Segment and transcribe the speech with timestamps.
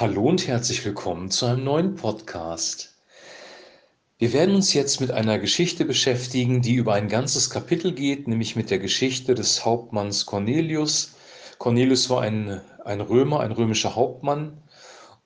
[0.00, 2.94] Hallo und herzlich willkommen zu einem neuen Podcast.
[4.16, 8.54] Wir werden uns jetzt mit einer Geschichte beschäftigen, die über ein ganzes Kapitel geht, nämlich
[8.54, 11.14] mit der Geschichte des Hauptmanns Cornelius.
[11.58, 14.62] Cornelius war ein, ein Römer, ein römischer Hauptmann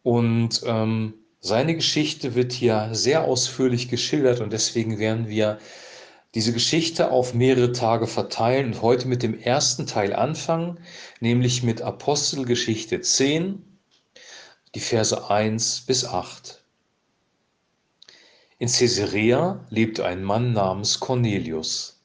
[0.02, 5.58] und ähm, seine Geschichte wird hier sehr ausführlich geschildert und deswegen werden wir
[6.34, 10.80] diese Geschichte auf mehrere Tage verteilen und heute mit dem ersten Teil anfangen,
[11.20, 13.66] nämlich mit Apostelgeschichte 10
[14.74, 16.62] die Verse 1 bis 8.
[18.58, 22.00] In Caesarea lebte ein Mann namens Cornelius.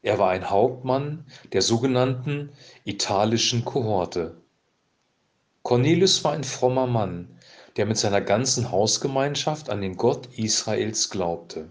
[0.00, 2.50] Er war ein Hauptmann der sogenannten
[2.84, 4.36] italischen Kohorte.
[5.62, 7.36] Cornelius war ein frommer Mann,
[7.76, 11.70] der mit seiner ganzen Hausgemeinschaft an den Gott Israels glaubte.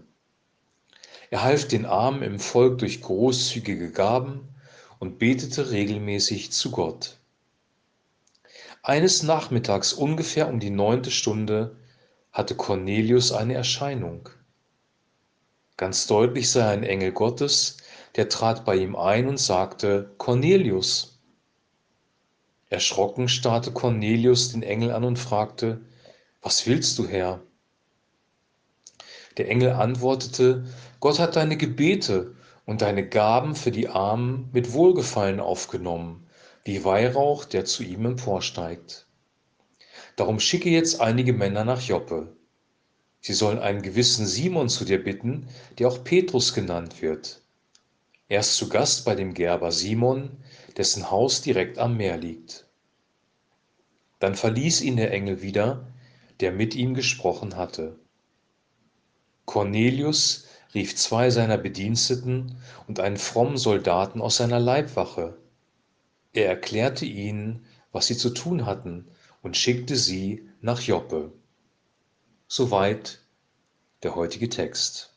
[1.30, 4.48] Er half den Armen im Volk durch großzügige Gaben
[4.98, 7.17] und betete regelmäßig zu Gott.
[8.82, 11.76] Eines Nachmittags ungefähr um die neunte Stunde
[12.32, 14.28] hatte Cornelius eine Erscheinung.
[15.76, 17.78] Ganz deutlich sah ein Engel Gottes,
[18.16, 21.18] der trat bei ihm ein und sagte, Cornelius.
[22.70, 25.80] Erschrocken starrte Cornelius den Engel an und fragte,
[26.40, 27.40] Was willst du, Herr?
[29.38, 30.66] Der Engel antwortete,
[31.00, 36.27] Gott hat deine Gebete und deine Gaben für die Armen mit Wohlgefallen aufgenommen
[36.68, 39.06] wie Weihrauch, der zu ihm emporsteigt.
[40.16, 42.36] Darum schicke jetzt einige Männer nach Joppe.
[43.22, 47.40] Sie sollen einen gewissen Simon zu dir bitten, der auch Petrus genannt wird.
[48.28, 50.36] Er ist zu Gast bei dem Gerber Simon,
[50.76, 52.66] dessen Haus direkt am Meer liegt.
[54.18, 55.90] Dann verließ ihn der Engel wieder,
[56.40, 57.98] der mit ihm gesprochen hatte.
[59.46, 65.38] Cornelius rief zwei seiner Bediensteten und einen frommen Soldaten aus seiner Leibwache,
[66.32, 69.06] er erklärte ihnen, was sie zu tun hatten,
[69.42, 71.32] und schickte sie nach Joppe.
[72.48, 73.20] Soweit
[74.02, 75.14] der heutige Text.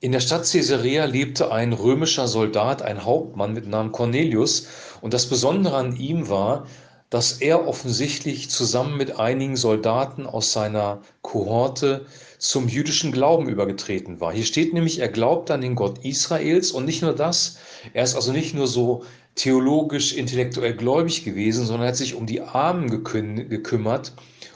[0.00, 4.68] In der Stadt Caesarea lebte ein römischer Soldat, ein Hauptmann mit Namen Cornelius,
[5.00, 6.66] und das Besondere an ihm war,
[7.10, 12.04] dass er offensichtlich zusammen mit einigen Soldaten aus seiner Kohorte
[12.38, 14.32] zum jüdischen Glauben übergetreten war.
[14.32, 17.58] Hier steht nämlich, er glaubt an den Gott Israels und nicht nur das,
[17.94, 19.04] er ist also nicht nur so
[19.34, 24.12] theologisch, intellektuell gläubig gewesen, sondern er hat sich um die Armen gekümmert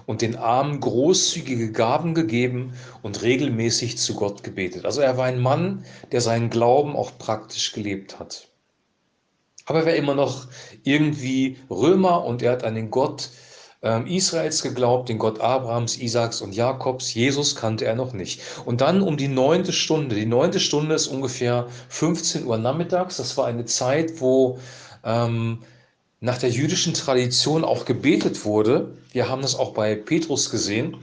[0.07, 4.85] und den Armen großzügige Gaben gegeben und regelmäßig zu Gott gebetet.
[4.85, 8.52] Also er war ein Mann, der seinen Glauben auch praktisch gelebt hat.
[9.67, 10.47] Aber er war immer noch
[10.83, 13.31] irgendwie Römer und er hat an den Gott
[13.83, 17.15] ähm, Israels geglaubt, den Gott Abrahams, Isaaks und Jakobs.
[17.15, 18.41] Jesus kannte er noch nicht.
[18.65, 20.15] Und dann um die neunte Stunde.
[20.15, 23.17] Die neunte Stunde ist ungefähr 15 Uhr nachmittags.
[23.17, 24.59] Das war eine Zeit, wo
[25.05, 25.59] ähm,
[26.21, 28.97] nach der jüdischen Tradition auch gebetet wurde.
[29.11, 30.99] Wir haben das auch bei Petrus gesehen.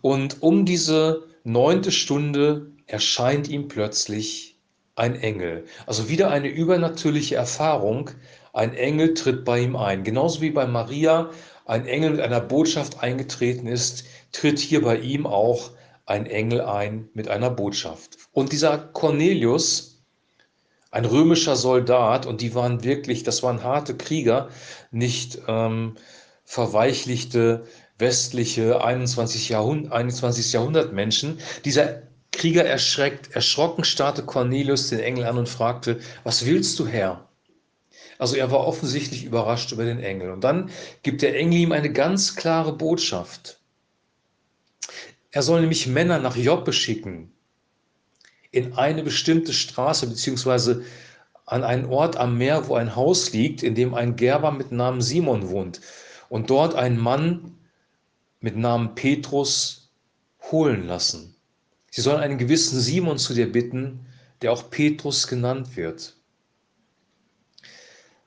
[0.00, 4.51] Und um diese neunte Stunde erscheint ihm plötzlich
[4.94, 5.64] ein Engel.
[5.86, 8.10] Also wieder eine übernatürliche Erfahrung.
[8.52, 10.04] Ein Engel tritt bei ihm ein.
[10.04, 11.30] Genauso wie bei Maria
[11.64, 15.70] ein Engel mit einer Botschaft eingetreten ist, tritt hier bei ihm auch
[16.04, 18.18] ein Engel ein mit einer Botschaft.
[18.32, 20.02] Und dieser Cornelius,
[20.90, 24.48] ein römischer Soldat, und die waren wirklich, das waren harte Krieger,
[24.90, 25.94] nicht ähm,
[26.44, 27.64] verweichlichte
[27.98, 29.48] westliche 21.
[29.48, 30.52] Jahrhundert, 21.
[30.52, 31.38] Jahrhundert Menschen.
[31.64, 32.02] Dieser
[32.42, 37.28] Krieger erschreckt, erschrocken starrte Cornelius den Engel an und fragte, was willst du, Herr?
[38.18, 40.32] Also er war offensichtlich überrascht über den Engel.
[40.32, 40.68] Und dann
[41.04, 43.60] gibt der Engel ihm eine ganz klare Botschaft.
[45.30, 47.32] Er soll nämlich Männer nach Joppe schicken,
[48.50, 50.84] in eine bestimmte Straße, beziehungsweise
[51.46, 55.00] an einen Ort am Meer, wo ein Haus liegt, in dem ein Gerber mit Namen
[55.00, 55.80] Simon wohnt.
[56.28, 57.56] Und dort einen Mann
[58.40, 59.92] mit Namen Petrus
[60.50, 61.36] holen lassen.
[61.94, 64.06] Sie sollen einen gewissen Simon zu dir bitten,
[64.40, 66.16] der auch Petrus genannt wird.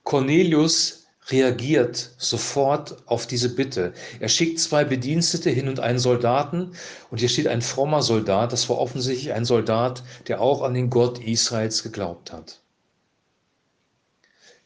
[0.03, 3.93] Cornelius reagiert sofort auf diese Bitte.
[4.19, 6.73] Er schickt zwei Bedienstete hin und einen Soldaten.
[7.09, 8.53] Und hier steht ein frommer Soldat.
[8.53, 12.61] Das war offensichtlich ein Soldat, der auch an den Gott Israels geglaubt hat.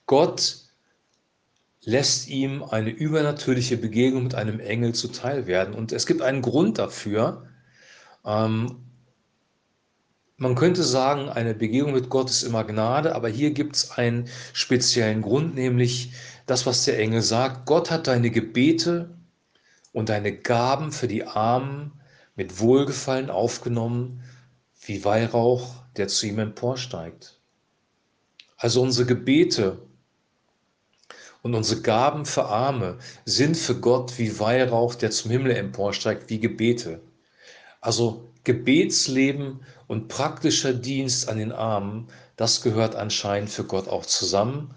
[0.07, 0.57] Gott
[1.85, 5.73] lässt ihm eine übernatürliche Begegnung mit einem Engel zuteil werden.
[5.73, 7.47] Und es gibt einen Grund dafür.
[8.25, 8.88] Ähm,
[10.39, 14.29] man könnte sagen, eine Begegnung mit Gott ist immer Gnade, aber hier gibt es einen
[14.53, 16.13] speziellen Grund, nämlich
[16.45, 17.65] das, was der Engel sagt.
[17.65, 19.09] Gott hat deine Gebete
[19.91, 21.91] und deine Gaben für die Armen
[22.35, 24.23] mit Wohlgefallen aufgenommen,
[24.81, 27.37] wie Weihrauch, der zu ihm emporsteigt.
[28.55, 29.81] Also unsere Gebete
[31.41, 36.39] und unsere Gaben für Arme sind für Gott wie Weihrauch, der zum Himmel emporsteigt, wie
[36.39, 37.01] Gebete.
[37.81, 44.73] Also Gebetsleben und praktischer Dienst an den Armen, das gehört anscheinend für Gott auch zusammen.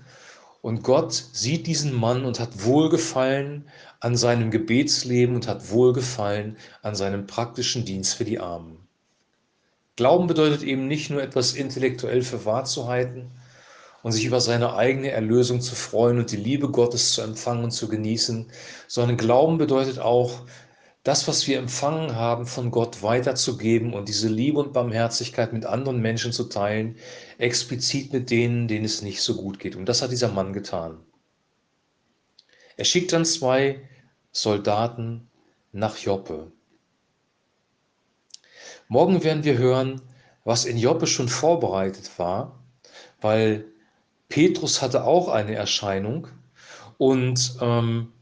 [0.62, 3.68] Und Gott sieht diesen Mann und hat Wohlgefallen
[4.00, 8.78] an seinem Gebetsleben und hat Wohlgefallen an seinem praktischen Dienst für die Armen.
[9.96, 13.30] Glauben bedeutet eben nicht nur etwas intellektuell für wahr zu halten
[14.02, 17.70] und sich über seine eigene Erlösung zu freuen und die Liebe Gottes zu empfangen und
[17.72, 18.50] zu genießen,
[18.88, 20.40] sondern Glauben bedeutet auch,
[21.02, 26.00] das, was wir empfangen haben, von Gott weiterzugeben und diese Liebe und Barmherzigkeit mit anderen
[26.00, 26.96] Menschen zu teilen,
[27.38, 29.75] explizit mit denen, denen es nicht so gut geht.
[29.75, 31.00] Und das hat dieser Mann getan.
[32.76, 33.81] Er schickt dann zwei
[34.31, 35.28] Soldaten
[35.72, 36.52] nach Joppe.
[38.88, 40.00] Morgen werden wir hören,
[40.44, 42.62] was in Joppe schon vorbereitet war,
[43.20, 43.64] weil
[44.28, 46.28] Petrus hatte auch eine Erscheinung
[46.98, 48.12] und ähm,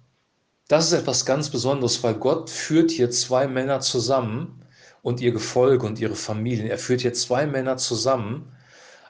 [0.71, 4.63] das ist etwas ganz Besonderes, weil Gott führt hier zwei Männer zusammen
[5.03, 6.69] und ihr Gefolge und ihre Familien.
[6.69, 8.53] Er führt hier zwei Männer zusammen,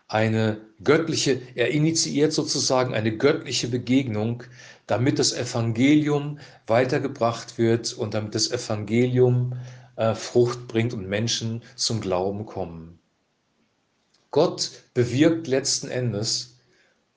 [0.08, 4.42] eine göttliche, er initiiert sozusagen eine göttliche Begegnung,
[4.86, 9.52] damit das Evangelium weitergebracht wird und damit das Evangelium
[9.96, 12.98] äh, Frucht bringt und Menschen zum Glauben kommen.
[14.30, 16.56] Gott bewirkt letzten Endes,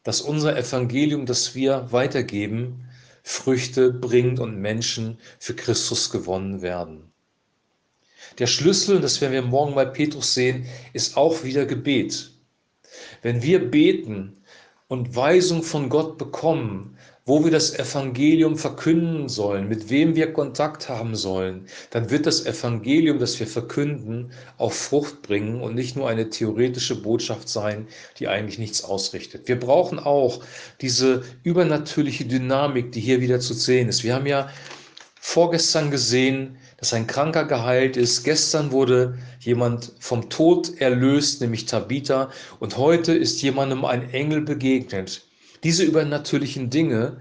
[0.04, 2.90] dass unser Evangelium, das wir weitergeben,
[3.24, 7.12] Früchte bringt und Menschen für Christus gewonnen werden.
[8.38, 12.32] Der Schlüssel, das werden wir morgen bei Petrus sehen, ist auch wieder Gebet.
[13.22, 14.44] Wenn wir beten
[14.88, 20.90] und Weisung von Gott bekommen, wo wir das Evangelium verkünden sollen, mit wem wir Kontakt
[20.90, 26.10] haben sollen, dann wird das Evangelium, das wir verkünden, auch Frucht bringen und nicht nur
[26.10, 27.88] eine theoretische Botschaft sein,
[28.20, 29.48] die eigentlich nichts ausrichtet.
[29.48, 30.44] Wir brauchen auch
[30.82, 34.04] diese übernatürliche Dynamik, die hier wieder zu sehen ist.
[34.04, 34.50] Wir haben ja
[35.22, 38.26] vorgestern gesehen, dass ein Kranker geheilt ist.
[38.26, 42.30] Gestern wurde jemand vom Tod erlöst, nämlich Tabitha.
[42.60, 45.22] Und heute ist jemandem ein Engel begegnet.
[45.64, 47.18] Diese übernatürlichen Dinge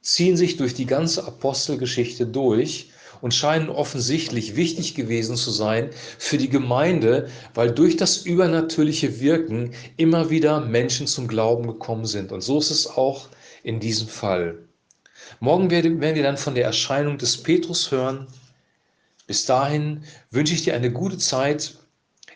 [0.00, 2.90] ziehen sich durch die ganze Apostelgeschichte durch
[3.20, 9.74] und scheinen offensichtlich wichtig gewesen zu sein für die Gemeinde, weil durch das übernatürliche Wirken
[9.96, 12.32] immer wieder Menschen zum Glauben gekommen sind.
[12.32, 13.28] Und so ist es auch
[13.62, 14.58] in diesem Fall.
[15.40, 18.26] Morgen werden wir dann von der Erscheinung des Petrus hören.
[19.26, 21.74] Bis dahin wünsche ich dir eine gute Zeit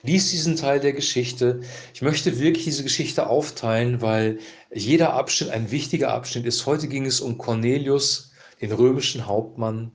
[0.05, 1.61] Lies diesen Teil der Geschichte.
[1.95, 4.41] Ich möchte wirklich diese Geschichte aufteilen, weil
[4.75, 6.67] jeder Abschnitt ein wichtiger Abschnitt ist.
[6.67, 9.93] Heute ging es um Cornelius, den römischen Hauptmann,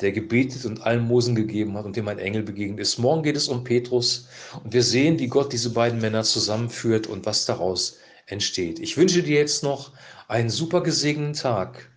[0.00, 2.98] der gebetet und Almosen gegeben hat und dem ein Engel begegnet ist.
[2.98, 4.26] Morgen geht es um Petrus
[4.64, 8.80] und wir sehen, wie Gott diese beiden Männer zusammenführt und was daraus entsteht.
[8.80, 9.92] Ich wünsche dir jetzt noch
[10.26, 11.91] einen super gesegneten Tag.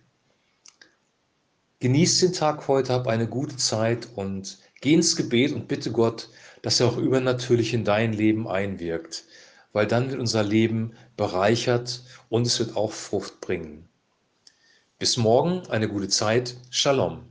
[1.86, 6.30] Genieß den Tag heute, hab eine gute Zeit und geh ins Gebet und bitte Gott,
[6.62, 9.22] dass er auch übernatürlich in dein Leben einwirkt,
[9.72, 13.88] weil dann wird unser Leben bereichert und es wird auch Frucht bringen.
[14.98, 16.56] Bis morgen, eine gute Zeit.
[16.70, 17.22] Shalom.